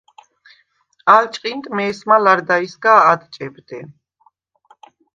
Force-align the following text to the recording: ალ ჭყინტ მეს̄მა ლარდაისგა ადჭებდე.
ალ 1.15 1.25
ჭყინტ 1.33 1.65
მეს̄მა 1.75 2.17
ლარდაისგა 2.23 2.93
ადჭებდე. 3.11 3.79